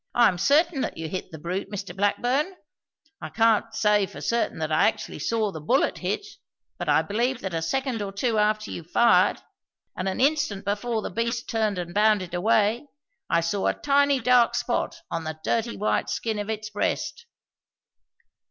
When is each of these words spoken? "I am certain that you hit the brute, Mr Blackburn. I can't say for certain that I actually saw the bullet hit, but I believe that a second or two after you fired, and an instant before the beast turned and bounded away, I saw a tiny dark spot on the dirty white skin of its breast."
"I 0.15 0.27
am 0.29 0.39
certain 0.39 0.81
that 0.81 0.97
you 0.97 1.07
hit 1.07 1.29
the 1.29 1.37
brute, 1.37 1.69
Mr 1.69 1.95
Blackburn. 1.95 2.55
I 3.21 3.29
can't 3.29 3.71
say 3.75 4.07
for 4.07 4.19
certain 4.19 4.57
that 4.57 4.71
I 4.71 4.87
actually 4.87 5.19
saw 5.19 5.51
the 5.51 5.61
bullet 5.61 5.99
hit, 5.99 6.25
but 6.79 6.89
I 6.89 7.03
believe 7.03 7.41
that 7.41 7.53
a 7.53 7.61
second 7.61 8.01
or 8.01 8.11
two 8.11 8.39
after 8.39 8.71
you 8.71 8.81
fired, 8.83 9.43
and 9.95 10.09
an 10.09 10.19
instant 10.19 10.65
before 10.65 11.03
the 11.03 11.11
beast 11.11 11.47
turned 11.47 11.77
and 11.77 11.93
bounded 11.93 12.33
away, 12.33 12.87
I 13.29 13.41
saw 13.41 13.67
a 13.67 13.75
tiny 13.75 14.19
dark 14.19 14.55
spot 14.55 14.97
on 15.11 15.23
the 15.23 15.39
dirty 15.43 15.77
white 15.77 16.09
skin 16.09 16.39
of 16.39 16.49
its 16.49 16.71
breast." 16.71 17.27